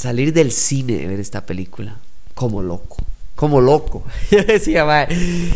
salir 0.00 0.32
del 0.32 0.50
cine 0.50 0.96
de 0.96 1.06
ver 1.06 1.20
esta 1.20 1.44
película 1.44 1.98
como 2.34 2.62
loco 2.62 2.96
como 3.40 3.62
loco. 3.62 4.02
Yo 4.30 4.44
decía, 4.44 5.08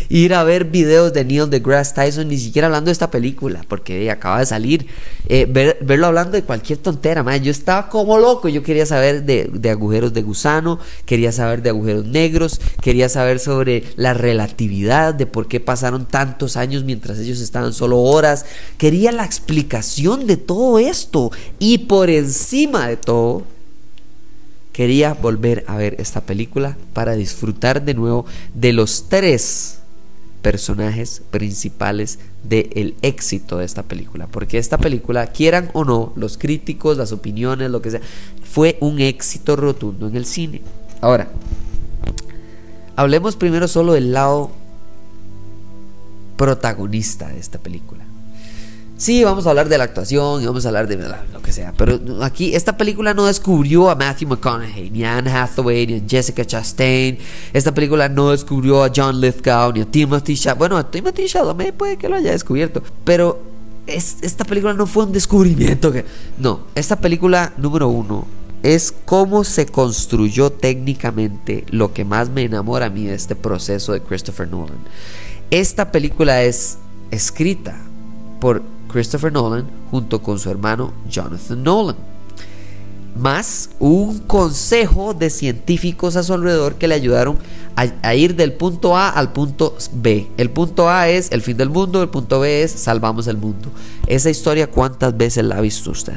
ir 0.09 0.33
a 0.33 0.43
ver 0.43 0.65
videos 0.65 1.13
de 1.13 1.23
Neil 1.23 1.51
deGrasse 1.51 1.93
Tyson, 1.95 2.29
ni 2.29 2.39
siquiera 2.39 2.67
hablando 2.69 2.87
de 2.89 2.93
esta 2.93 3.11
película, 3.11 3.63
porque 3.69 4.11
acaba 4.11 4.39
de 4.39 4.47
salir, 4.47 4.87
eh, 5.29 5.45
verlo 5.45 6.07
hablando 6.07 6.33
de 6.33 6.45
cualquier 6.45 6.79
tontera, 6.79 7.37
Yo 7.37 7.51
estaba 7.51 7.91
como 7.91 8.17
loco. 8.17 8.49
Yo 8.49 8.63
quería 8.63 8.87
saber 8.87 9.25
de, 9.25 9.51
de, 9.53 9.69
agujeros 9.69 10.15
de 10.15 10.23
gusano, 10.23 10.79
quería 11.05 11.31
saber 11.31 11.61
de 11.61 11.69
agujeros 11.69 12.07
negros, 12.07 12.59
quería 12.81 13.11
saber 13.11 13.39
sobre 13.39 13.85
la 13.97 14.15
relatividad, 14.15 15.13
de 15.13 15.27
por 15.27 15.47
qué 15.47 15.61
pasaron 15.61 16.07
tantos 16.07 16.57
años 16.57 16.85
mientras 16.85 17.19
ellos 17.19 17.43
estaban 17.43 17.75
solo 17.75 18.01
horas. 18.01 18.47
Quería 18.79 19.13
la 19.13 19.27
explicación 19.27 20.27
de 20.27 20.39
todo 20.39 20.79
esto. 20.79 21.33
Y 21.59 21.77
por 21.77 22.09
encima 22.09 22.89
de 22.89 22.97
todo, 22.97 23.43
quería 24.75 25.15
volver 25.15 25.65
a 25.69 25.77
ver 25.77 25.95
esta 26.01 26.21
película 26.21 26.77
para 26.93 27.15
disfrutar 27.15 27.85
de 27.85 27.95
nuevo 27.95 28.27
de 28.55 28.73
los 28.73 29.09
tres 29.09 29.79
personajes 30.43 31.23
principales 31.31 32.19
del 32.43 32.97
éxito 33.01 33.59
de 33.59 33.65
esta 33.65 33.85
película. 33.85 34.27
Porque 34.27 34.59
esta 34.59 34.77
película, 34.77 35.29
quieran 35.29 35.71
o 35.75 35.85
no, 35.85 36.13
los 36.17 36.37
críticos, 36.37 36.99
las 36.99 37.13
opiniones, 37.13 37.71
lo 37.71 37.81
que 37.81 37.93
sea, 37.93 38.01
fue 38.43 38.77
un 38.81 39.01
éxito 39.01 39.55
rotundo 39.55 40.09
en 40.09 40.17
el 40.17 40.27
cine. 40.27 40.61
Ahora, 41.01 41.29
hablemos 42.97 43.37
primero 43.37 43.69
solo 43.69 43.93
del 43.93 44.13
lado 44.13 44.51
protagonista 46.37 47.29
de 47.29 47.39
esta 47.39 47.59
película. 47.59 48.04
Sí, 48.97 49.25
vamos 49.25 49.47
a 49.47 49.51
hablar 49.51 49.69
de 49.69 49.77
la 49.77 49.85
actuación 49.85 50.43
y 50.43 50.47
vamos 50.47 50.65
a 50.65 50.69
hablar 50.69 50.87
de 50.87 50.97
lo 50.97 51.43
que 51.43 51.53
sea. 51.53 51.73
Pero 51.77 51.99
aquí, 52.23 52.55
esta 52.55 52.77
película 52.77 53.13
no 53.13 53.27
descubrió 53.27 53.91
a 53.91 53.97
Matthew 53.97 54.29
McConaughey, 54.29 54.91
ni 54.91 55.05
a 55.05 55.19
Anne 55.19 55.33
Hathaway, 55.33 55.87
ni 55.87 55.95
a 55.95 56.03
Jessica 56.09 56.45
Chastain. 56.45 57.19
Esta 57.53 57.75
película 57.75 58.09
no 58.09 58.31
descubrió 58.31 58.85
a 58.85 58.93
John 58.95 59.21
Lithgow, 59.21 59.73
ni 59.73 59.81
a 59.81 59.85
Timothy 59.85 60.37
Chalamet. 60.37 60.59
Bueno, 60.59 60.77
a 60.79 60.91
Timothy 60.91 61.27
Chalamet 61.27 61.75
puede 61.75 61.97
que 61.97 62.09
lo 62.09 62.17
haya 62.17 62.31
descubierto. 62.31 62.83
Pero 63.05 63.43
esta 63.87 64.45
película 64.45 64.75
no 64.75 64.87
fue 64.87 65.05
un 65.05 65.13
descubrimiento. 65.13 65.93
No, 66.39 66.61
esta 66.77 66.97
película 66.97 67.53
número 67.57 67.89
uno 67.89 68.27
es 68.63 68.95
cómo 69.05 69.45
se 69.45 69.67
construyó 69.67 70.51
técnicamente 70.51 71.67
lo 71.69 71.93
que 71.93 72.05
más 72.05 72.31
me 72.31 72.45
enamora 72.45 72.87
a 72.87 72.91
mí 72.91 73.05
de 73.07 73.15
este 73.15 73.35
proceso 73.35 73.93
de 73.93 74.01
Christopher 74.01 74.49
Nolan. 74.49 74.79
Esta 75.51 75.91
película 75.93 76.43
es 76.45 76.79
escrita 77.11 77.77
por 78.41 78.63
Christopher 78.95 79.33
Nolan 79.33 79.67
junto 79.91 80.23
con 80.23 80.39
su 80.39 80.49
hermano 80.49 80.93
Jonathan 81.11 81.61
Nolan. 81.65 81.97
Más 83.17 83.71
un 83.81 84.21
consejo 84.21 85.15
de 85.15 85.31
científicos 85.31 86.15
a 86.15 86.23
su 86.23 86.33
alrededor 86.33 86.77
que 86.77 86.87
le 86.87 86.95
ayudaron 86.95 87.37
a, 87.75 88.15
ir 88.15 88.37
del 88.37 88.53
punto 88.53 88.97
A 88.97 89.09
al 89.09 89.33
punto 89.33 89.77
B. 89.95 90.29
El 90.37 90.51
punto 90.51 90.89
A 90.89 91.09
es 91.09 91.33
el 91.33 91.43
fin 91.43 91.57
del 91.57 91.71
mundo, 91.71 92.03
el 92.03 92.09
punto 92.09 92.39
B 92.39 92.63
es 92.63 92.71
salvamos 92.71 93.27
el 93.27 93.37
mundo. 93.37 93.69
Esa 94.07 94.31
historia, 94.31 94.71
¿cuántas 94.71 95.17
veces 95.17 95.45
la 95.45 95.57
ha 95.57 95.61
visto 95.61 95.91
usted? 95.91 96.15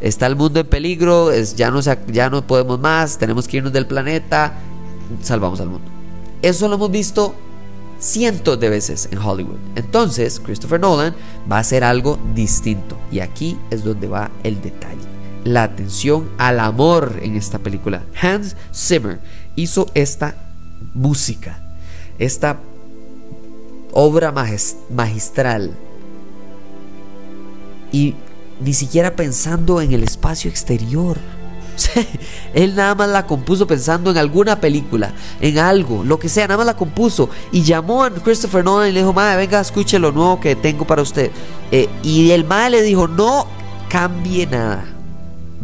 Está 0.00 0.26
el 0.26 0.36
mundo 0.36 0.60
en 0.60 0.66
peligro, 0.66 1.30
es, 1.30 1.54
ya, 1.54 1.70
no, 1.70 1.80
ya 1.80 2.30
no 2.30 2.46
podemos 2.46 2.80
más, 2.80 3.18
tenemos 3.18 3.46
que 3.46 3.58
irnos 3.58 3.74
del 3.74 3.86
planeta, 3.86 4.54
salvamos 5.22 5.60
al 5.60 5.68
mundo. 5.68 5.90
Eso 6.40 6.66
lo 6.66 6.76
hemos 6.76 6.90
visto 6.90 7.34
cientos 7.98 8.58
de 8.60 8.68
veces 8.68 9.08
en 9.12 9.18
Hollywood. 9.18 9.58
Entonces, 9.74 10.40
Christopher 10.40 10.80
Nolan 10.80 11.14
va 11.50 11.56
a 11.56 11.60
hacer 11.60 11.84
algo 11.84 12.18
distinto. 12.34 12.98
Y 13.10 13.20
aquí 13.20 13.58
es 13.70 13.84
donde 13.84 14.08
va 14.08 14.30
el 14.44 14.60
detalle. 14.60 14.96
La 15.44 15.64
atención 15.64 16.28
al 16.38 16.60
amor 16.60 17.20
en 17.22 17.36
esta 17.36 17.58
película. 17.58 18.02
Hans 18.20 18.56
Zimmer 18.74 19.20
hizo 19.56 19.86
esta 19.94 20.36
música, 20.94 21.58
esta 22.18 22.58
obra 23.92 24.32
magistral. 24.90 25.74
Y 27.92 28.14
ni 28.60 28.74
siquiera 28.74 29.16
pensando 29.16 29.80
en 29.80 29.92
el 29.92 30.02
espacio 30.02 30.50
exterior 30.50 31.16
él 32.54 32.74
nada 32.74 32.94
más 32.94 33.08
la 33.08 33.26
compuso 33.26 33.66
pensando 33.66 34.10
en 34.10 34.18
alguna 34.18 34.60
película, 34.60 35.12
en 35.40 35.58
algo, 35.58 36.04
lo 36.04 36.18
que 36.18 36.28
sea, 36.28 36.46
nada 36.46 36.58
más 36.58 36.66
la 36.66 36.76
compuso. 36.76 37.28
Y 37.52 37.62
llamó 37.62 38.04
a 38.04 38.10
Christopher 38.10 38.64
Nolan 38.64 38.90
y 38.90 38.92
le 38.92 39.00
dijo, 39.00 39.12
madre, 39.12 39.36
venga, 39.36 39.60
escuche 39.60 39.98
lo 39.98 40.12
nuevo 40.12 40.40
que 40.40 40.56
tengo 40.56 40.86
para 40.86 41.02
usted. 41.02 41.30
Eh, 41.70 41.88
y 42.02 42.30
el 42.30 42.44
madre 42.44 42.70
le 42.70 42.82
dijo, 42.82 43.08
no 43.08 43.46
cambie 43.88 44.46
nada. 44.46 44.84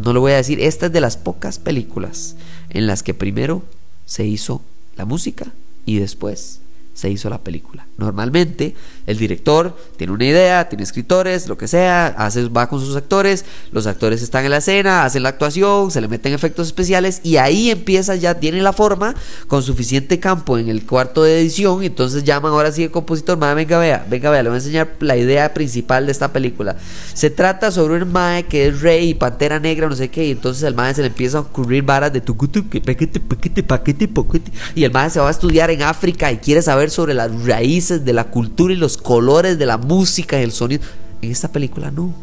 No 0.03 0.13
lo 0.13 0.21
voy 0.21 0.33
a 0.33 0.37
decir, 0.37 0.59
esta 0.59 0.87
es 0.87 0.91
de 0.91 1.01
las 1.01 1.17
pocas 1.17 1.59
películas 1.59 2.35
en 2.69 2.87
las 2.87 3.03
que 3.03 3.13
primero 3.13 3.63
se 4.05 4.25
hizo 4.25 4.61
la 4.97 5.05
música 5.05 5.47
y 5.85 5.99
después 5.99 6.61
se 6.95 7.09
hizo 7.09 7.29
la 7.29 7.43
película. 7.43 7.85
Normalmente 7.97 8.73
el 9.05 9.17
director 9.17 9.77
tiene 9.97 10.13
una 10.13 10.25
idea, 10.25 10.67
tiene 10.69 10.83
escritores, 10.83 11.47
lo 11.47 11.57
que 11.57 11.67
sea, 11.67 12.07
hace, 12.07 12.47
va 12.47 12.67
con 12.67 12.79
sus 12.79 12.95
actores, 12.95 13.45
los 13.71 13.85
actores 13.85 14.23
están 14.23 14.45
en 14.45 14.51
la 14.51 14.57
escena, 14.57 15.05
hacen 15.05 15.21
la 15.21 15.29
actuación, 15.29 15.91
se 15.91 16.01
le 16.01 16.07
meten 16.07 16.33
efectos 16.33 16.67
especiales 16.67 17.21
y 17.23 17.37
ahí 17.37 17.69
empieza 17.69 18.15
ya, 18.15 18.39
tiene 18.39 18.61
la 18.61 18.73
forma 18.73 19.13
con 19.47 19.61
suficiente 19.61 20.19
campo 20.19 20.57
en 20.57 20.69
el 20.69 20.85
cuarto 20.85 21.21
de 21.23 21.39
edición 21.39 21.83
entonces 21.83 22.23
llaman 22.23 22.51
ahora 22.51 22.71
sí 22.71 22.83
el 22.83 22.91
compositor, 22.91 23.37
madre, 23.37 23.55
venga 23.55 23.77
vea, 23.77 24.05
venga 24.09 24.29
vea, 24.29 24.43
le 24.43 24.49
voy 24.49 24.55
a 24.55 24.59
enseñar 24.59 24.95
la 24.99 25.17
idea 25.17 25.53
principal 25.53 26.05
de 26.05 26.11
esta 26.11 26.31
película. 26.31 26.77
Se 27.13 27.29
trata 27.29 27.71
sobre 27.71 28.01
un 28.01 28.11
mae 28.11 28.43
que 28.43 28.67
es 28.67 28.81
rey 28.81 29.09
y 29.09 29.13
pantera 29.13 29.59
negra, 29.59 29.89
no 29.89 29.95
sé 29.95 30.09
qué, 30.09 30.25
y 30.25 30.31
entonces 30.31 30.63
el 30.63 30.75
mae 30.75 30.93
se 30.93 31.01
le 31.01 31.07
empieza 31.07 31.39
a 31.39 31.41
ocurrir 31.41 31.83
varas 31.83 32.13
de 32.13 32.21
tu 32.21 32.35
paquete, 32.35 33.19
paquete, 33.19 33.19
paquete, 33.63 34.07
paquete, 34.07 34.51
y 34.73 34.83
el 34.83 34.91
mae 34.91 35.09
se 35.09 35.19
va 35.19 35.27
a 35.27 35.31
estudiar 35.31 35.71
en 35.71 35.81
África 35.81 36.31
y 36.31 36.37
quiere 36.37 36.61
saber 36.61 36.84
sobre 36.89 37.13
las 37.13 37.45
raíces 37.45 38.05
de 38.05 38.13
la 38.13 38.25
cultura 38.25 38.73
y 38.73 38.77
los 38.77 38.97
colores 38.97 39.57
de 39.57 39.65
la 39.65 39.77
música 39.77 40.39
y 40.39 40.43
el 40.43 40.51
sonido. 40.51 40.83
En 41.21 41.31
esta 41.31 41.51
película 41.51 41.91
no. 41.91 42.13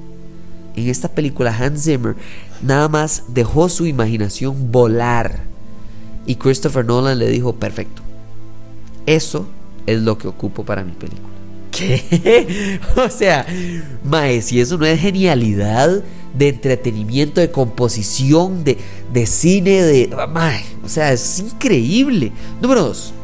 En 0.76 0.88
esta 0.88 1.08
película 1.08 1.54
Hans 1.56 1.84
Zimmer 1.84 2.16
nada 2.62 2.88
más 2.88 3.24
dejó 3.28 3.68
su 3.68 3.86
imaginación 3.86 4.70
volar. 4.72 5.44
Y 6.26 6.36
Christopher 6.36 6.84
Nolan 6.84 7.18
le 7.18 7.28
dijo, 7.28 7.54
perfecto. 7.54 8.02
Eso 9.06 9.46
es 9.86 10.00
lo 10.00 10.18
que 10.18 10.28
ocupo 10.28 10.64
para 10.64 10.84
mi 10.84 10.92
película. 10.92 11.28
¿Qué? 11.72 12.78
o 12.96 13.08
sea, 13.08 13.46
mae, 14.04 14.42
si 14.42 14.60
eso 14.60 14.76
no 14.76 14.86
es 14.86 15.00
genialidad 15.00 16.02
de 16.34 16.48
entretenimiento, 16.48 17.40
de 17.40 17.50
composición, 17.50 18.62
de, 18.62 18.78
de 19.12 19.26
cine, 19.26 19.82
de... 19.82 20.10
Mae, 20.30 20.64
o 20.84 20.88
sea, 20.88 21.12
es 21.12 21.38
increíble. 21.40 22.32
Número 22.60 22.84
dos. 22.84 23.14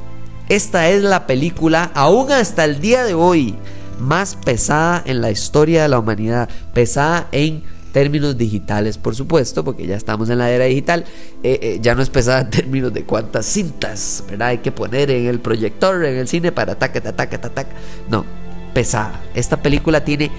Esta 0.48 0.88
es 0.88 1.02
la 1.02 1.26
película, 1.26 1.90
aún 1.94 2.32
hasta 2.32 2.64
el 2.64 2.80
día 2.80 3.04
de 3.04 3.12
hoy, 3.12 3.54
más 4.00 4.34
pesada 4.34 5.02
en 5.04 5.20
la 5.20 5.30
historia 5.30 5.82
de 5.82 5.88
la 5.88 5.98
humanidad. 5.98 6.48
Pesada 6.72 7.28
en 7.32 7.62
términos 7.92 8.38
digitales, 8.38 8.96
por 8.96 9.14
supuesto, 9.14 9.62
porque 9.62 9.86
ya 9.86 9.96
estamos 9.96 10.30
en 10.30 10.38
la 10.38 10.50
era 10.50 10.64
digital. 10.64 11.04
Eh, 11.42 11.58
eh, 11.60 11.78
ya 11.82 11.94
no 11.94 12.00
es 12.00 12.08
pesada 12.08 12.40
en 12.40 12.50
términos 12.50 12.94
de 12.94 13.04
cuántas 13.04 13.44
cintas 13.44 14.24
¿verdad? 14.28 14.48
hay 14.48 14.58
que 14.58 14.72
poner 14.72 15.10
en 15.10 15.26
el 15.26 15.40
proyector, 15.40 16.02
en 16.04 16.16
el 16.16 16.28
cine 16.28 16.50
para 16.50 16.72
ataque, 16.72 17.06
ataque, 17.06 17.36
ataque. 17.36 17.72
No, 18.08 18.24
pesada. 18.72 19.20
Esta 19.34 19.60
película 19.60 20.02
tiene 20.02 20.30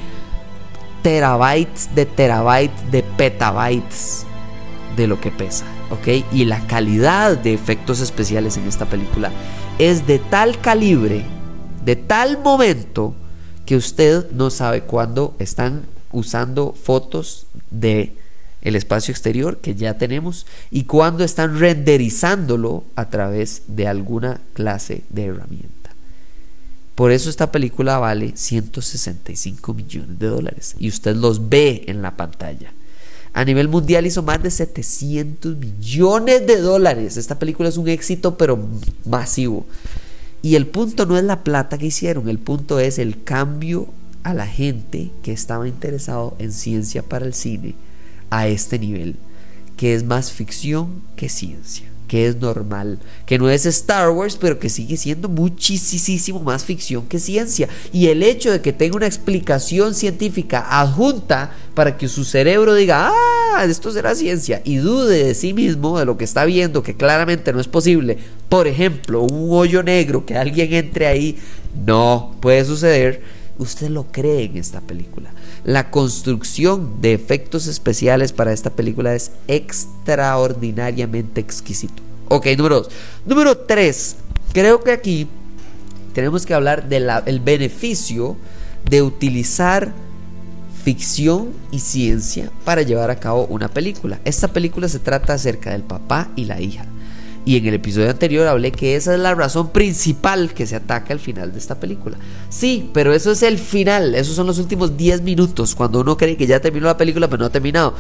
terabytes 1.03 1.89
de 1.94 2.06
terabytes 2.06 2.91
de 2.91 3.03
petabytes 3.03 4.25
de 4.97 5.07
lo 5.07 5.21
que 5.21 5.31
pesa, 5.31 5.65
¿ok? 5.91 6.25
Y 6.33 6.45
la 6.45 6.65
calidad 6.67 7.38
de 7.38 7.53
efectos 7.53 8.01
especiales 8.01 8.57
en 8.57 8.67
esta 8.67 8.85
película 8.85 9.31
es 9.79 10.05
de 10.05 10.19
tal 10.19 10.59
calibre, 10.59 11.23
de 11.85 11.95
tal 11.95 12.37
momento, 12.43 13.15
que 13.65 13.77
usted 13.77 14.29
no 14.31 14.49
sabe 14.49 14.81
cuándo 14.81 15.35
están 15.39 15.83
usando 16.11 16.73
fotos 16.73 17.47
de 17.71 18.13
el 18.61 18.75
espacio 18.75 19.13
exterior 19.13 19.59
que 19.59 19.75
ya 19.75 19.97
tenemos 19.97 20.45
y 20.69 20.83
cuándo 20.83 21.23
están 21.23 21.57
renderizándolo 21.57 22.83
a 22.95 23.09
través 23.09 23.63
de 23.67 23.87
alguna 23.87 24.41
clase 24.53 25.03
de 25.09 25.25
herramienta. 25.27 25.91
Por 26.95 27.11
eso 27.11 27.29
esta 27.29 27.53
película 27.53 27.99
vale 27.99 28.33
165 28.35 29.73
millones 29.73 30.19
de 30.19 30.27
dólares 30.27 30.75
y 30.77 30.89
usted 30.89 31.15
los 31.15 31.47
ve 31.47 31.85
en 31.87 32.01
la 32.01 32.17
pantalla. 32.17 32.73
A 33.33 33.45
nivel 33.45 33.67
mundial 33.67 34.05
hizo 34.05 34.23
más 34.23 34.41
de 34.41 34.51
700 34.51 35.55
millones 35.57 36.45
de 36.47 36.57
dólares. 36.57 37.17
Esta 37.17 37.37
película 37.37 37.69
es 37.69 37.77
un 37.77 37.87
éxito, 37.87 38.37
pero 38.37 38.59
masivo. 39.05 39.65
Y 40.41 40.55
el 40.55 40.67
punto 40.67 41.05
no 41.05 41.17
es 41.17 41.23
la 41.23 41.43
plata 41.43 41.77
que 41.77 41.87
hicieron, 41.87 42.29
el 42.29 42.39
punto 42.39 42.79
es 42.79 42.97
el 42.97 43.23
cambio 43.23 43.87
a 44.23 44.33
la 44.33 44.47
gente 44.47 45.11
que 45.21 45.31
estaba 45.31 45.67
interesado 45.67 46.35
en 46.39 46.51
ciencia 46.51 47.03
para 47.03 47.25
el 47.25 47.33
cine 47.33 47.75
a 48.29 48.47
este 48.47 48.79
nivel, 48.79 49.15
que 49.75 49.93
es 49.93 50.03
más 50.03 50.31
ficción 50.31 51.01
que 51.15 51.29
ciencia 51.29 51.89
que 52.09 52.25
es 52.25 52.38
normal, 52.38 52.97
que 53.27 53.38
no 53.38 53.50
es 53.50 53.67
Star 53.67 54.09
Wars, 54.09 54.35
pero 54.35 54.59
que 54.59 54.67
sigue 54.67 54.97
siendo 54.97 55.29
muchísimo 55.29 56.39
más 56.41 56.65
ficción 56.65 57.06
que 57.06 57.19
ciencia. 57.19 57.69
Y 57.94 58.07
el 58.07 58.23
hecho 58.23 58.51
de 58.51 58.61
que 58.61 58.73
tenga 58.73 58.97
una 58.97 59.06
explicación 59.06 59.94
científica 59.94 60.65
adjunta 60.81 61.53
para 61.75 61.97
que 61.97 62.09
su 62.09 62.25
cerebro 62.25 62.73
diga, 62.73 63.11
ah, 63.13 63.63
esto 63.63 63.91
será 63.91 64.15
ciencia, 64.15 64.61
y 64.65 64.77
dude 64.77 65.23
de 65.23 65.35
sí 65.35 65.53
mismo, 65.53 66.00
de 66.00 66.06
lo 66.06 66.17
que 66.17 66.25
está 66.25 66.45
viendo, 66.45 66.81
que 66.81 66.97
claramente 66.97 67.53
no 67.53 67.61
es 67.61 67.67
posible. 67.67 68.17
Por 68.50 68.67
ejemplo, 68.67 69.21
un 69.21 69.56
hoyo 69.56 69.83
negro, 69.83 70.25
que 70.25 70.35
alguien 70.35 70.73
entre 70.73 71.06
ahí, 71.06 71.38
no 71.85 72.35
puede 72.41 72.65
suceder. 72.65 73.21
Usted 73.59 73.89
lo 73.89 74.06
cree 74.11 74.45
en 74.45 74.57
esta 74.57 74.81
película. 74.81 75.31
La 75.63 75.91
construcción 75.91 77.01
de 77.01 77.13
efectos 77.13 77.67
especiales 77.67 78.31
para 78.31 78.53
esta 78.53 78.69
película 78.69 79.13
es 79.13 79.31
extraordinariamente 79.47 81.41
exquisito. 81.41 82.01
Ok, 82.29 82.47
número 82.57 82.81
dos. 82.81 82.89
Número 83.25 83.57
tres. 83.57 84.15
Creo 84.53 84.83
que 84.83 84.91
aquí 84.91 85.27
tenemos 86.13 86.45
que 86.45 86.53
hablar 86.53 86.88
del 86.88 87.39
beneficio 87.39 88.38
de 88.89 89.01
utilizar 89.01 89.94
ficción 90.83 91.50
y 91.71 91.79
ciencia 91.79 92.50
para 92.65 92.81
llevar 92.81 93.11
a 93.11 93.19
cabo 93.19 93.45
una 93.47 93.67
película. 93.67 94.19
Esta 94.25 94.47
película 94.47 94.88
se 94.88 95.00
trata 95.00 95.33
acerca 95.33 95.71
del 95.71 95.83
papá 95.83 96.29
y 96.35 96.45
la 96.45 96.61
hija. 96.61 96.85
Y 97.49 97.57
en 97.57 97.65
el 97.65 97.73
episodio 97.73 98.11
anterior 98.11 98.45
hablé 98.45 98.71
que 98.71 98.95
esa 98.95 99.15
es 99.15 99.19
la 99.19 99.33
razón 99.33 99.69
principal 99.69 100.53
que 100.53 100.67
se 100.67 100.75
ataca 100.75 101.13
al 101.13 101.19
final 101.19 101.51
de 101.51 101.57
esta 101.57 101.79
película. 101.79 102.15
Sí, 102.47 102.91
pero 102.93 103.11
eso 103.11 103.31
es 103.31 103.41
el 103.41 103.57
final, 103.57 104.13
esos 104.13 104.35
son 104.35 104.45
los 104.45 104.59
últimos 104.59 104.95
10 104.95 105.23
minutos, 105.23 105.73
cuando 105.73 106.01
uno 106.01 106.15
cree 106.15 106.37
que 106.37 106.45
ya 106.45 106.59
terminó 106.59 106.85
la 106.85 106.97
película 106.97 107.27
pero 107.27 107.39
no 107.39 107.45
ha 107.47 107.51
terminado. 107.51 107.95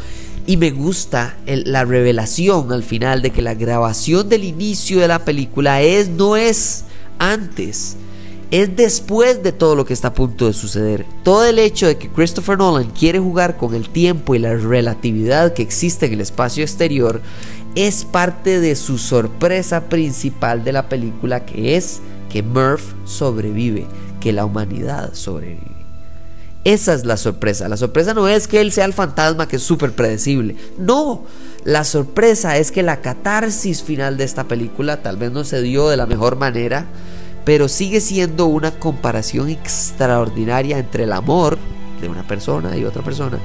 Y 0.45 0.57
me 0.57 0.69
gusta 0.69 1.35
la 1.47 1.83
revelación 1.83 2.71
al 2.71 2.83
final 2.83 3.23
de 3.23 3.31
que 3.31 3.41
la 3.41 3.55
grabación 3.55 4.29
del 4.29 4.43
inicio 4.43 4.99
de 4.99 5.07
la 5.07 5.25
película 5.25 5.81
es, 5.81 6.09
no 6.09 6.37
es 6.37 6.83
antes, 7.17 7.97
es 8.51 8.75
después 8.75 9.41
de 9.41 9.51
todo 9.51 9.75
lo 9.75 9.83
que 9.83 9.93
está 9.93 10.09
a 10.09 10.13
punto 10.13 10.45
de 10.45 10.53
suceder. 10.53 11.07
Todo 11.23 11.45
el 11.45 11.57
hecho 11.57 11.87
de 11.87 11.97
que 11.97 12.09
Christopher 12.09 12.59
Nolan 12.59 12.91
quiere 12.91 13.17
jugar 13.17 13.57
con 13.57 13.73
el 13.73 13.89
tiempo 13.89 14.35
y 14.35 14.39
la 14.39 14.55
relatividad 14.55 15.53
que 15.53 15.63
existe 15.63 16.05
en 16.05 16.13
el 16.13 16.21
espacio 16.21 16.63
exterior 16.63 17.19
es 17.75 18.05
parte 18.05 18.59
de 18.59 18.75
su 18.75 18.97
sorpresa 18.97 19.89
principal 19.89 20.63
de 20.63 20.73
la 20.73 20.89
película, 20.89 21.45
que 21.45 21.75
es 21.75 22.01
que 22.29 22.43
Murph 22.43 22.93
sobrevive, 23.05 23.85
que 24.19 24.33
la 24.33 24.45
humanidad 24.45 25.13
sobrevive. 25.13 25.79
Esa 26.65 26.93
es 26.93 27.05
la 27.05 27.15
sorpresa. 27.15 27.69
La 27.69 27.77
sorpresa 27.77 28.13
no 28.13 28.27
es 28.27 28.47
que 28.47 28.59
él 28.59 28.71
sea 28.71 28.85
el 28.85 28.93
fantasma 28.93 29.47
que 29.47 29.55
es 29.55 29.63
súper 29.63 29.93
predecible. 29.93 30.55
No, 30.77 31.23
la 31.63 31.83
sorpresa 31.83 32.57
es 32.57 32.71
que 32.71 32.83
la 32.83 33.01
catarsis 33.01 33.81
final 33.81 34.17
de 34.17 34.25
esta 34.25 34.43
película 34.43 35.01
tal 35.01 35.17
vez 35.17 35.31
no 35.31 35.43
se 35.45 35.61
dio 35.61 35.87
de 35.87 35.97
la 35.97 36.05
mejor 36.05 36.35
manera, 36.35 36.85
pero 37.45 37.69
sigue 37.69 38.01
siendo 38.01 38.47
una 38.47 38.71
comparación 38.71 39.49
extraordinaria 39.49 40.77
entre 40.77 41.05
el 41.05 41.13
amor 41.13 41.57
de 42.01 42.09
una 42.09 42.27
persona 42.27 42.75
y 42.77 42.83
otra 42.83 43.03
persona 43.03 43.39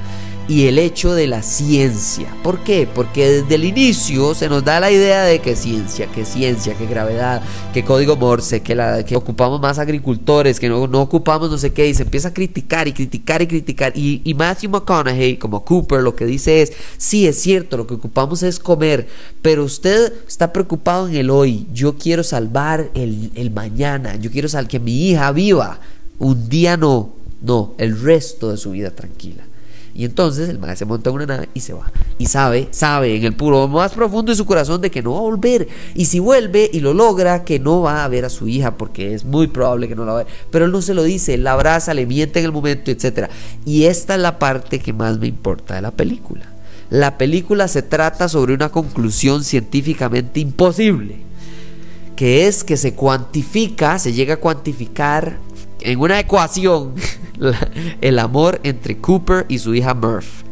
y 0.47 0.67
el 0.67 0.77
hecho 0.77 1.13
de 1.13 1.27
la 1.27 1.41
ciencia. 1.41 2.27
¿Por 2.43 2.59
qué? 2.59 2.87
Porque 2.93 3.41
desde 3.41 3.55
el 3.55 3.63
inicio 3.63 4.35
se 4.35 4.47
nos 4.47 4.63
da 4.63 4.79
la 4.79 4.91
idea 4.91 5.23
de 5.23 5.39
que 5.39 5.55
ciencia, 5.55 6.07
que 6.07 6.23
ciencia, 6.23 6.75
que 6.75 6.85
gravedad, 6.85 7.41
que 7.73 7.83
código 7.83 8.15
Morse, 8.15 8.61
que, 8.61 8.75
la, 8.75 9.03
que 9.03 9.15
ocupamos 9.15 9.59
más 9.59 9.79
agricultores, 9.79 10.59
que 10.59 10.69
no, 10.69 10.83
ocupamos 10.83 11.49
no 11.49 11.57
sé 11.57 11.73
qué, 11.73 11.87
y 11.87 11.93
se 11.95 12.03
empieza 12.03 12.27
a 12.27 12.33
criticar 12.33 12.87
y 12.87 12.93
criticar 12.93 13.41
y 13.41 13.47
criticar. 13.47 13.93
Y, 13.95 14.35
Matthew 14.35 14.69
McConaughey, 14.69 15.37
como 15.37 15.63
Cooper, 15.65 16.01
lo 16.01 16.15
que 16.15 16.25
dice 16.25 16.61
es, 16.61 16.73
sí, 16.97 17.25
es 17.25 17.39
cierto, 17.39 17.77
lo 17.77 17.87
que 17.87 17.95
ocupamos 17.95 18.43
es 18.43 18.59
comer, 18.59 19.07
pero 19.41 19.63
usted 19.63 20.13
está 20.27 20.53
preocupado 20.53 21.07
en 21.07 21.15
el 21.15 21.29
hoy. 21.29 21.67
Yo 21.73 21.97
quiero 21.97 22.23
salvar 22.23 22.91
el, 22.93 23.31
el 23.35 23.49
mañana, 23.51 24.15
yo 24.17 24.29
quiero 24.29 24.49
salvar 24.49 24.69
que 24.69 24.79
mi 24.79 25.09
hija 25.09 25.31
viva. 25.31 25.79
Un 26.19 26.49
día 26.49 26.77
no, 26.77 27.13
no, 27.41 27.73
el 27.77 27.99
resto 27.99 28.51
de 28.51 28.57
su 28.57 28.71
vida 28.71 28.91
tranquila. 28.91 29.43
Y 29.97 30.03
entonces 30.03 30.49
el 30.49 30.59
maestro 30.59 30.79
se 30.79 30.85
monta 30.85 31.09
en 31.09 31.15
una 31.15 31.25
nave 31.25 31.49
y 31.53 31.61
se 31.61 31.71
va. 31.71 31.89
Y 32.17 32.25
sabe, 32.25 32.67
sabe 32.71 33.15
en 33.15 33.23
el 33.23 33.33
puro 33.33 33.69
más 33.69 33.93
profundo 33.93 34.29
de 34.29 34.35
su 34.35 34.45
corazón 34.45 34.81
de 34.81 34.91
que 34.91 35.01
no 35.01 35.13
va 35.13 35.19
a 35.19 35.21
volver. 35.21 35.69
Y 35.93 36.05
si 36.05 36.19
vuelve 36.19 36.69
y 36.71 36.81
lo 36.81 36.93
logra, 36.93 37.45
que 37.45 37.59
no 37.59 37.81
va 37.81 38.03
a 38.03 38.07
ver 38.09 38.25
a 38.25 38.29
su 38.29 38.49
hija, 38.49 38.75
porque 38.75 39.13
es 39.13 39.23
muy 39.23 39.47
probable 39.47 39.87
que 39.87 39.95
no 39.95 40.03
la 40.03 40.15
vea. 40.15 40.25
Pero 40.51 40.65
él 40.65 40.71
no 40.73 40.81
se 40.81 40.93
lo 40.93 41.03
dice, 41.03 41.37
la 41.37 41.53
abraza, 41.53 41.93
le 41.93 42.05
miente 42.05 42.39
en 42.39 42.45
el 42.45 42.51
momento, 42.51 42.91
etc. 42.91 43.29
Y 43.65 43.85
esta 43.85 44.15
es 44.15 44.21
la 44.21 44.37
parte 44.37 44.79
que 44.79 44.91
más 44.91 45.17
me 45.17 45.27
importa 45.27 45.75
de 45.75 45.81
la 45.81 45.91
película. 45.91 46.45
La 46.89 47.17
película 47.17 47.69
se 47.69 47.81
trata 47.81 48.27
sobre 48.27 48.53
una 48.53 48.69
conclusión 48.69 49.45
científicamente 49.45 50.41
imposible, 50.41 51.15
que 52.17 52.47
es 52.47 52.65
que 52.65 52.75
se 52.75 52.93
cuantifica, 52.93 53.97
se 53.97 54.11
llega 54.11 54.35
a 54.35 54.39
cuantificar 54.39 55.39
en 55.85 55.99
una 55.99 56.19
ecuación 56.19 56.93
el 58.01 58.19
amor 58.19 58.59
entre 58.63 58.97
Cooper 58.97 59.45
y 59.47 59.59
su 59.59 59.75
hija 59.75 59.93
Murph. 59.93 60.43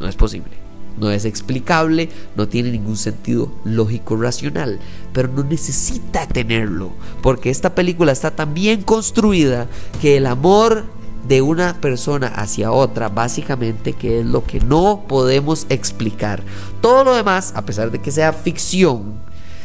No 0.00 0.08
es 0.08 0.16
posible. 0.16 0.50
No 0.98 1.10
es 1.10 1.24
explicable, 1.24 2.08
no 2.36 2.48
tiene 2.48 2.70
ningún 2.70 2.96
sentido 2.96 3.50
lógico 3.64 4.16
racional, 4.16 4.78
pero 5.12 5.28
no 5.28 5.42
necesita 5.42 6.26
tenerlo, 6.26 6.92
porque 7.22 7.48
esta 7.48 7.74
película 7.74 8.12
está 8.12 8.30
tan 8.30 8.52
bien 8.52 8.82
construida 8.82 9.68
que 10.02 10.18
el 10.18 10.26
amor 10.26 10.84
de 11.26 11.40
una 11.40 11.80
persona 11.80 12.28
hacia 12.28 12.72
otra, 12.72 13.08
básicamente, 13.08 13.94
que 13.94 14.20
es 14.20 14.26
lo 14.26 14.44
que 14.44 14.60
no 14.60 15.04
podemos 15.08 15.66
explicar. 15.70 16.42
Todo 16.82 17.04
lo 17.04 17.14
demás, 17.14 17.54
a 17.56 17.64
pesar 17.64 17.90
de 17.90 18.00
que 18.00 18.10
sea 18.10 18.34
ficción, 18.34 19.14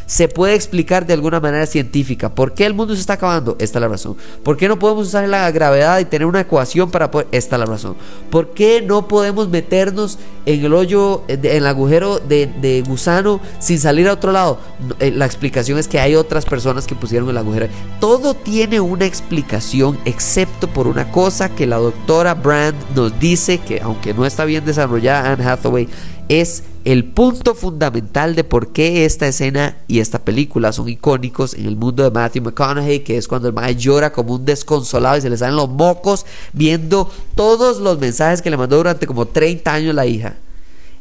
se 0.07 0.29
puede 0.29 0.55
explicar 0.55 1.05
de 1.05 1.13
alguna 1.13 1.39
manera 1.39 1.65
científica. 1.67 2.33
¿Por 2.33 2.53
qué 2.53 2.65
el 2.65 2.73
mundo 2.73 2.95
se 2.95 3.01
está 3.01 3.13
acabando? 3.13 3.57
Esta 3.59 3.77
es 3.77 3.81
la 3.81 3.87
razón. 3.89 4.15
¿Por 4.41 4.57
qué 4.57 4.67
no 4.67 4.79
podemos 4.79 5.07
usar 5.07 5.27
la 5.27 5.51
gravedad 5.51 5.99
y 5.99 6.05
tener 6.05 6.25
una 6.25 6.39
ecuación 6.39 6.89
para 6.89 7.11
poder? 7.11 7.27
Esta 7.31 7.57
es 7.57 7.59
la 7.59 7.65
razón. 7.65 7.95
¿Por 8.31 8.51
qué 8.51 8.81
no 8.81 9.07
podemos 9.07 9.49
meternos 9.49 10.17
en 10.45 10.63
el 10.63 10.73
hoyo, 10.73 11.23
en 11.27 11.45
el 11.45 11.67
agujero 11.67 12.19
de, 12.19 12.83
gusano 12.87 13.41
sin 13.59 13.79
salir 13.79 14.07
a 14.07 14.13
otro 14.13 14.31
lado? 14.31 14.59
Eh, 14.99 15.11
la 15.11 15.25
explicación 15.25 15.77
es 15.77 15.89
que 15.89 15.99
hay 15.99 16.15
otras 16.15 16.45
personas 16.45 16.87
que 16.87 16.95
pusieron 16.95 17.29
el 17.29 17.37
agujero. 17.37 17.67
Todo 17.99 18.33
tiene 18.33 18.79
una 18.79 19.05
explicación 19.05 19.99
excepto 20.05 20.69
por 20.69 20.87
una 20.87 21.11
cosa 21.11 21.49
que 21.49 21.67
la 21.67 21.77
doctora 21.77 22.33
Brand 22.33 22.75
nos 22.95 23.19
dice 23.19 23.57
que 23.57 23.81
aunque 23.81 24.13
no 24.13 24.25
está 24.25 24.45
bien 24.45 24.63
desarrollada 24.63 25.33
Anne 25.33 25.43
Hathaway 25.43 25.89
es 26.29 26.63
el 26.83 27.05
punto 27.05 27.55
fundamental 27.55 28.35
de 28.35 28.43
por 28.43 28.73
qué 28.73 29.05
esta 29.05 29.27
escena 29.27 29.77
y 29.87 29.99
esta 29.99 30.19
película 30.19 30.71
son 30.71 30.89
icónicos 30.89 31.53
en 31.53 31.65
el 31.65 31.75
mundo 31.75 32.03
de 32.03 32.11
Matthew 32.11 32.43
McConaughey, 32.43 32.99
que 32.99 33.17
es 33.17 33.27
cuando 33.27 33.47
el 33.47 33.53
maestro 33.53 33.81
llora 33.81 34.11
como 34.11 34.35
un 34.35 34.45
desconsolado 34.45 35.17
y 35.17 35.21
se 35.21 35.29
le 35.29 35.37
salen 35.37 35.55
los 35.55 35.69
mocos 35.69 36.25
viendo 36.53 37.11
todos 37.35 37.79
los 37.79 37.99
mensajes 37.99 38.41
que 38.41 38.49
le 38.49 38.57
mandó 38.57 38.77
durante 38.77 39.07
como 39.07 39.25
30 39.25 39.73
años 39.73 39.95
la 39.95 40.05
hija. 40.05 40.35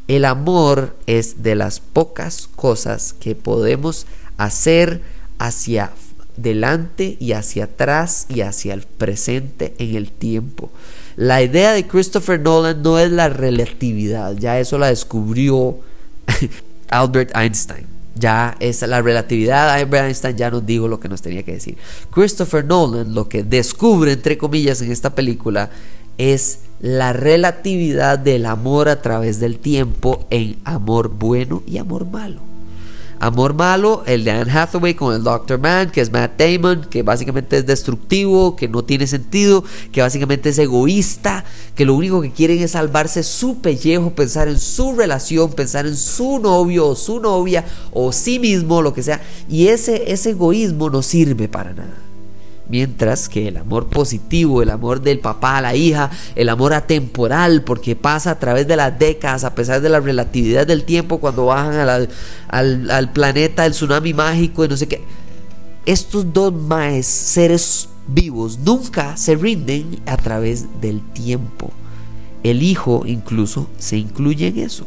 El 0.09 0.25
amor 0.25 0.97
es 1.07 1.43
de 1.43 1.57
las 1.57 1.81
pocas 1.81 2.49
cosas 2.55 3.13
que 3.13 3.35
podemos 3.35 4.07
hacer 4.37 5.03
hacia 5.39 5.93
delante 6.37 7.17
y 7.19 7.33
hacia 7.33 7.65
atrás 7.65 8.27
y 8.29 8.43
hacia 8.43 8.75
el 8.75 8.83
presente 8.83 9.75
en 9.79 9.97
el 9.97 10.13
tiempo. 10.13 10.71
La 11.17 11.43
idea 11.43 11.73
de 11.73 11.87
Christopher 11.87 12.39
Nolan 12.39 12.83
no 12.83 12.99
es 12.99 13.11
la 13.11 13.31
relatividad, 13.31 14.37
ya 14.37 14.61
eso 14.61 14.77
la 14.77 14.89
descubrió 14.89 15.79
Albert 16.91 17.35
Einstein. 17.35 17.87
Ya 18.19 18.57
es 18.61 18.81
la 18.83 19.03
relatividad, 19.03 19.71
Albert 19.71 20.07
Einstein 20.07 20.37
ya 20.37 20.51
nos 20.51 20.65
dijo 20.65 20.89
lo 20.89 21.01
que 21.01 21.09
nos 21.09 21.23
tenía 21.23 21.43
que 21.43 21.53
decir. 21.53 21.77
Christopher 22.11 22.65
Nolan 22.65 23.15
lo 23.15 23.29
que 23.29 23.43
descubre, 23.43 24.13
entre 24.13 24.37
comillas, 24.37 24.83
en 24.83 24.93
esta 24.93 25.15
película 25.15 25.71
es 26.19 26.61
la 26.81 27.13
relatividad 27.13 28.19
del 28.19 28.47
amor 28.47 28.89
a 28.89 29.01
través 29.01 29.41
del 29.41 29.59
tiempo 29.59 30.27
en 30.31 30.59
amor 30.65 31.09
bueno 31.09 31.63
y 31.67 31.79
amor 31.79 32.07
malo. 32.07 32.46
Amor 33.21 33.55
malo, 33.55 34.03
el 34.07 34.25
de 34.25 34.31
Anne 34.31 34.51
Hathaway 34.51 34.95
con 34.95 35.15
el 35.15 35.23
Doctor 35.23 35.59
Man, 35.59 35.91
que 35.91 36.01
es 36.01 36.13
Matt 36.13 36.41
Damon, 36.41 36.87
que 36.91 37.03
básicamente 37.03 37.59
es 37.59 37.67
destructivo, 37.67 38.57
que 38.57 38.69
no 38.69 38.85
tiene 38.85 39.07
sentido, 39.07 39.65
que 39.93 40.03
básicamente 40.03 40.51
es 40.51 40.59
egoísta, 40.59 41.45
que 41.75 41.85
lo 41.85 41.95
único 41.95 42.21
que 42.21 42.31
quieren 42.31 42.63
es 42.63 42.73
salvarse 42.73 43.23
su 43.23 43.61
pellejo, 43.61 44.11
pensar 44.11 44.49
en 44.49 44.59
su 44.59 44.95
relación, 44.95 45.53
pensar 45.53 45.87
en 45.87 45.97
su 45.97 46.39
novio 46.39 46.89
o 46.89 46.95
su 46.95 47.21
novia 47.21 47.65
o 47.93 48.13
sí 48.13 48.39
mismo, 48.39 48.83
lo 48.83 48.95
que 48.95 49.03
sea. 49.03 49.23
Y 49.49 49.69
ese, 49.69 50.13
ese 50.13 50.31
egoísmo 50.31 50.91
no 50.91 51.03
sirve 51.03 51.49
para 51.49 51.73
nada. 51.73 52.06
Mientras 52.69 53.29
que 53.29 53.47
el 53.47 53.59
amor 53.59 53.87
positivo, 53.87 54.61
el 54.61 54.71
amor 54.71 55.01
del 55.01 55.21
papá 55.21 55.59
a 55.59 55.61
la 55.61 55.77
hija, 55.77 56.11
el 56.35 56.49
amor 56.49 56.75
atemporal, 56.75 57.63
porque 57.63 57.95
pasa 57.95 58.33
a 58.33 58.39
través 58.41 58.67
de 58.67 58.75
las 58.75 58.99
décadas, 58.99 59.45
a 59.45 59.55
pesar 59.55 59.81
de 59.81 59.89
la 59.89 60.01
relatividad 60.01 60.67
del 60.67 60.85
tiempo, 60.85 61.19
cuando 61.19 61.47
bajan 61.47 61.75
al, 61.75 62.09
al, 62.49 63.13
planeta, 63.13 63.67
el 63.67 63.73
tsunami 63.73 64.15
mágico 64.15 64.65
y 64.65 64.69
no 64.69 64.77
sé 64.77 64.89
qué. 64.89 65.03
Estos 65.85 66.33
dos 66.33 66.53
más 66.53 67.07
seres 67.07 67.89
vivos 68.09 68.59
nunca 68.59 69.17
se 69.17 69.37
rinden 69.37 70.01
a 70.07 70.17
través 70.17 70.67
del 70.81 71.01
tiempo. 71.13 71.71
El 72.43 72.65
hijo 72.65 73.05
incluso 73.07 73.69
se 73.79 73.97
incluye 73.97 74.49
en 74.49 74.59
eso. 74.59 74.87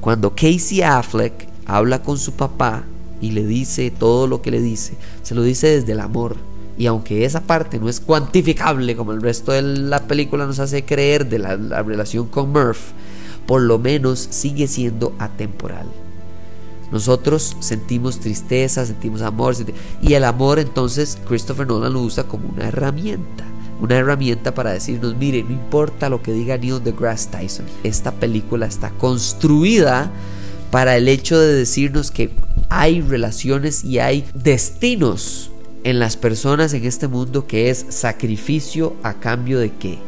Cuando 0.00 0.30
Casey 0.34 0.82
Affleck 0.82 1.48
habla 1.66 2.02
con 2.02 2.18
su 2.18 2.32
papá 2.32 2.84
y 3.20 3.30
le 3.30 3.44
dice 3.46 3.92
todo 3.92 4.26
lo 4.26 4.42
que 4.42 4.50
le 4.50 4.60
dice, 4.60 4.96
se 5.22 5.34
lo 5.36 5.42
dice 5.42 5.68
desde 5.68 5.92
el 5.92 6.00
amor. 6.00 6.36
Y 6.76 6.86
aunque 6.86 7.24
esa 7.24 7.42
parte 7.42 7.78
no 7.78 7.88
es 7.88 8.00
cuantificable 8.00 8.96
como 8.96 9.12
el 9.12 9.22
resto 9.22 9.52
de 9.52 9.62
la 9.62 10.00
película 10.06 10.46
nos 10.46 10.58
hace 10.58 10.84
creer 10.84 11.28
de 11.28 11.38
la, 11.38 11.82
relación 11.82 12.26
con 12.26 12.50
Murph, 12.50 12.92
por 13.46 13.62
lo 13.62 13.78
menos 13.78 14.26
sigue 14.30 14.66
siendo 14.66 15.14
atemporal. 15.18 15.86
Nosotros 16.90 17.56
sentimos 17.60 18.20
tristeza, 18.20 18.86
sentimos 18.86 19.22
amor, 19.22 19.54
y 20.02 20.14
el 20.14 20.24
amor 20.24 20.58
entonces 20.58 21.18
Christopher 21.26 21.66
Nolan 21.66 21.92
lo 21.92 22.02
usa 22.02 22.24
como 22.24 22.48
una 22.48 22.68
herramienta. 22.68 23.44
Una 23.80 23.96
herramienta 23.96 24.54
para 24.54 24.72
decirnos, 24.72 25.16
mire, 25.16 25.42
no 25.42 25.50
importa 25.50 26.08
lo 26.08 26.22
que 26.22 26.32
diga 26.32 26.56
Neil 26.56 26.82
deGrasse 26.82 27.28
Tyson, 27.30 27.66
esta 27.82 28.12
película 28.12 28.66
está 28.66 28.90
construida 28.90 30.12
para 30.70 30.96
el 30.96 31.08
hecho 31.08 31.38
de 31.38 31.52
decirnos 31.52 32.10
que 32.10 32.30
hay 32.68 33.00
relaciones 33.00 33.84
y 33.84 33.98
hay 33.98 34.24
destinos 34.34 35.50
en 35.84 35.98
las 35.98 36.16
personas 36.16 36.72
en 36.74 36.84
este 36.84 37.08
mundo 37.08 37.46
que 37.46 37.70
es 37.70 37.86
sacrificio 37.90 38.96
a 39.02 39.14
cambio 39.14 39.58
de 39.58 39.72
qué. 39.72 39.98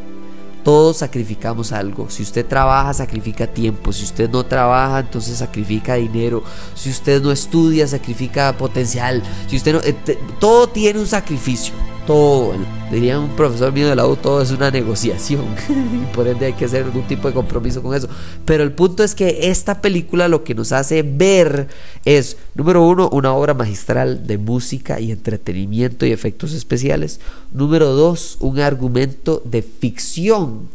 Todos 0.64 0.97
sacrificamos 0.97 1.71
algo. 1.71 2.11
Si 2.11 2.25
usted 2.25 2.45
trabaja, 2.45 2.92
sacrifica 2.92 3.47
tiempo. 3.47 3.92
Si 3.92 4.02
usted 4.02 4.28
no 4.28 4.45
trabaja, 4.45 4.99
entonces 4.99 5.38
sacrifica 5.38 5.95
dinero. 5.95 6.42
Si 6.75 6.90
usted 6.90 7.23
no 7.23 7.30
estudia, 7.30 7.87
sacrifica 7.87 8.56
potencial. 8.56 9.23
Si 9.47 9.56
usted 9.56 9.75
no, 9.75 9.80
eh, 9.80 9.95
todo 10.40 10.68
tiene 10.68 10.99
un 10.99 11.06
sacrificio 11.06 11.73
todo, 12.06 12.54
diría 12.90 13.18
un 13.18 13.30
profesor 13.36 13.72
mío 13.72 13.88
de 13.88 13.96
la 13.96 14.06
U, 14.06 14.16
todo 14.16 14.40
es 14.40 14.50
una 14.50 14.70
negociación 14.70 15.44
y 15.68 16.14
por 16.14 16.28
ende 16.28 16.46
hay 16.46 16.52
que 16.52 16.64
hacer 16.64 16.84
algún 16.84 17.06
tipo 17.06 17.28
de 17.28 17.34
compromiso 17.34 17.82
con 17.82 17.94
eso. 17.94 18.08
Pero 18.44 18.62
el 18.62 18.72
punto 18.72 19.02
es 19.02 19.14
que 19.14 19.50
esta 19.50 19.80
película 19.80 20.28
lo 20.28 20.44
que 20.44 20.54
nos 20.54 20.72
hace 20.72 21.02
ver 21.02 21.68
es, 22.04 22.36
número 22.54 22.86
uno, 22.86 23.08
una 23.10 23.34
obra 23.34 23.54
magistral 23.54 24.26
de 24.26 24.38
música 24.38 25.00
y 25.00 25.10
entretenimiento 25.10 26.06
y 26.06 26.12
efectos 26.12 26.52
especiales. 26.52 27.20
Número 27.52 27.92
dos, 27.92 28.36
un 28.40 28.60
argumento 28.60 29.42
de 29.44 29.62
ficción 29.62 30.68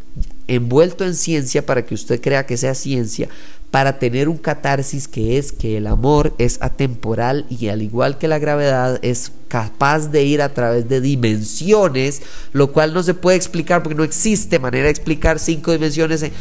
envuelto 0.48 1.06
en 1.06 1.16
ciencia 1.16 1.66
para 1.66 1.86
que 1.86 1.96
usted 1.96 2.22
crea 2.22 2.46
que 2.46 2.58
sea 2.58 2.76
ciencia, 2.76 3.30
para 3.72 4.00
tener 4.00 4.28
un 4.28 4.38
catarsis 4.38 5.08
que 5.08 5.38
es 5.38 5.54
que 5.54 5.78
el 5.78 5.88
amor 5.88 6.36
es 6.38 6.62
atemporal 6.62 7.46
y 7.50 7.70
al 7.70 7.82
igual 7.82 8.18
que 8.18 8.28
la 8.28 8.38
gravedad 8.38 9.00
es 9.02 9.32
capaz 9.48 10.10
de 10.12 10.26
ir 10.26 10.42
a 10.42 10.54
través 10.54 10.90
de 10.90 11.00
dimensiones, 11.00 12.22
lo 12.52 12.74
cual 12.74 12.94
no 12.94 13.02
se 13.02 13.14
puede 13.14 13.38
explicar 13.38 13.82
porque 13.82 13.96
no 13.96 14.04
existe 14.04 14.60
manera 14.60 14.86
de 14.86 14.92
explicar 14.92 15.40
cinco 15.40 15.72
dimensiones 15.72 16.22
en 16.22 16.34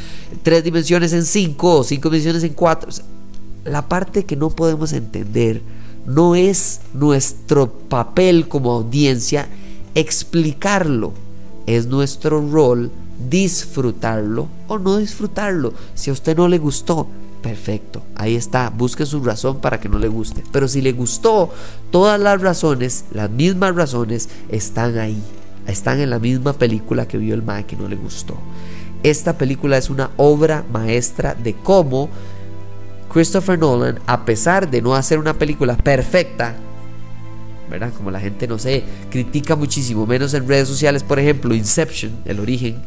tres 0.43 0.65
dimensiones 0.65 1.13
en 1.13 1.25
cinco 1.25 1.79
o 1.79 1.85
cinco 1.85 2.11
dimensiones 2.11 2.43
en 2.43 2.53
cuatro. 2.53 2.91
La 3.65 3.89
parte 3.89 4.25
que 4.25 4.35
no 4.35 4.51
podemos 4.51 4.93
entender 4.93 5.63
no 6.07 6.35
es 6.35 6.81
nuestro 6.95 7.71
papel 7.71 8.49
como 8.49 8.73
audiencia 8.73 9.47
explicarlo, 9.95 11.13
es 11.67 11.87
nuestro 11.87 12.41
rol 12.51 12.91
disfrutarlo 13.29 14.49
o 14.67 14.79
no 14.79 14.97
disfrutarlo. 14.97 15.75
Si 15.95 16.11
a 16.11 16.13
usted 16.13 16.37
no 16.37 16.49
le 16.49 16.59
gustó, 16.59 17.07
perfecto, 17.43 18.03
ahí 18.15 18.37
está, 18.37 18.71
busque 18.71 19.07
su 19.07 19.23
razón 19.23 19.61
para 19.61 19.81
que 19.81 19.89
no 19.89 19.99
le 19.99 20.09
guste. 20.09 20.43
Pero 20.53 20.69
si 20.69 20.81
le 20.81 20.93
gustó, 20.93 21.53
todas 21.91 22.21
las 22.21 22.41
razones, 22.41 23.05
las 23.13 23.31
mismas 23.31 23.75
razones, 23.75 24.29
están 24.49 24.99
ahí, 24.99 25.23
están 25.67 26.01
en 26.01 26.11
la 26.11 26.19
misma 26.19 26.53
película 26.53 27.09
que 27.09 27.19
vio 27.19 27.35
el 27.35 27.43
Mae 27.43 27.67
que 27.67 27.77
no 27.77 27.89
le 27.89 27.97
gustó. 27.97 28.37
Esta 29.03 29.39
película 29.39 29.79
es 29.79 29.89
una 29.89 30.11
obra 30.17 30.65
maestra 30.71 31.35
de 31.35 31.55
cómo 31.55 32.11
Christopher 33.13 33.59
Nolan, 33.59 33.99
a 34.07 34.25
pesar 34.25 34.71
de 34.71 34.83
no 34.83 34.95
hacer 34.95 35.19
una 35.19 35.35
película 35.35 35.77
perfecta, 35.77 36.55
¿verdad? 37.69 37.93
Como 37.97 38.11
la 38.11 38.21
gente, 38.21 38.47
no 38.47 38.59
sé, 38.59 38.85
critica 39.11 39.57
muchísimo, 39.57 40.07
menos 40.07 40.35
en 40.35 40.47
redes 40.47 40.69
sociales, 40.69 41.03
por 41.03 41.19
ejemplo, 41.19 41.55
Inception, 41.55 42.13
el 42.25 42.41
origen, 42.41 42.83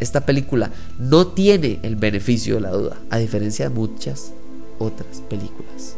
esta 0.00 0.26
película 0.26 0.70
no 0.98 1.28
tiene 1.28 1.78
el 1.82 1.96
beneficio 1.96 2.56
de 2.56 2.60
la 2.62 2.70
duda, 2.70 2.96
a 3.10 3.18
diferencia 3.18 3.68
de 3.68 3.74
muchas 3.74 4.32
otras 4.78 5.22
películas. 5.28 5.96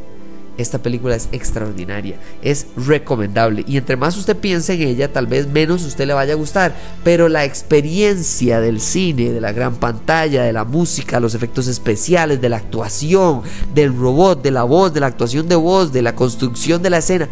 Esta 0.58 0.78
película 0.78 1.16
es 1.16 1.30
extraordinaria, 1.32 2.16
es 2.42 2.66
recomendable 2.76 3.64
y 3.66 3.78
entre 3.78 3.96
más 3.96 4.18
usted 4.18 4.36
piense 4.36 4.74
en 4.74 4.82
ella, 4.82 5.10
tal 5.10 5.26
vez 5.26 5.46
menos 5.46 5.82
usted 5.82 6.06
le 6.06 6.12
vaya 6.12 6.34
a 6.34 6.36
gustar, 6.36 6.74
pero 7.02 7.30
la 7.30 7.46
experiencia 7.46 8.60
del 8.60 8.80
cine, 8.80 9.32
de 9.32 9.40
la 9.40 9.52
gran 9.52 9.76
pantalla, 9.76 10.42
de 10.42 10.52
la 10.52 10.64
música, 10.64 11.20
los 11.20 11.34
efectos 11.34 11.68
especiales, 11.68 12.42
de 12.42 12.50
la 12.50 12.58
actuación, 12.58 13.40
del 13.74 13.96
robot, 13.96 14.42
de 14.42 14.50
la 14.50 14.64
voz, 14.64 14.92
de 14.92 15.00
la 15.00 15.06
actuación 15.06 15.48
de 15.48 15.56
voz, 15.56 15.90
de 15.90 16.02
la 16.02 16.14
construcción 16.14 16.82
de 16.82 16.90
la 16.90 16.98
escena, 16.98 17.30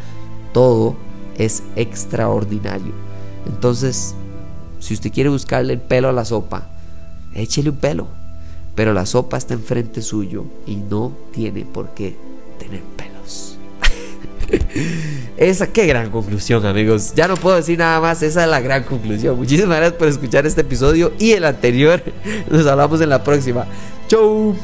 todo 0.54 0.96
es 1.36 1.62
extraordinario. 1.76 2.92
Entonces, 3.46 4.14
si 4.80 4.94
usted 4.94 5.12
quiere 5.12 5.30
buscarle 5.30 5.74
el 5.74 5.80
pelo 5.80 6.08
a 6.08 6.12
la 6.12 6.24
sopa, 6.24 6.66
échele 7.34 7.70
un 7.70 7.76
pelo. 7.76 8.08
Pero 8.74 8.92
la 8.92 9.06
sopa 9.06 9.36
está 9.36 9.54
enfrente 9.54 10.02
suyo 10.02 10.44
y 10.66 10.76
no 10.76 11.12
tiene 11.32 11.64
por 11.64 11.90
qué 11.90 12.16
tener 12.58 12.82
pelos. 12.96 13.58
Esa, 15.36 15.66
qué 15.66 15.86
gran 15.86 16.10
conclusión, 16.10 16.64
amigos. 16.66 17.12
Ya 17.14 17.28
no 17.28 17.36
puedo 17.36 17.56
decir 17.56 17.78
nada 17.78 18.00
más. 18.00 18.22
Esa 18.22 18.44
es 18.44 18.50
la 18.50 18.60
gran 18.60 18.84
conclusión. 18.84 19.36
Muchísimas 19.36 19.76
gracias 19.76 19.98
por 19.98 20.08
escuchar 20.08 20.46
este 20.46 20.62
episodio 20.62 21.12
y 21.18 21.32
el 21.32 21.44
anterior. 21.44 22.02
Nos 22.50 22.66
hablamos 22.66 23.00
en 23.00 23.10
la 23.10 23.22
próxima. 23.22 23.66
Chau. 24.08 24.56